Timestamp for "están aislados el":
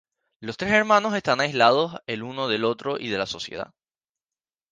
1.13-2.23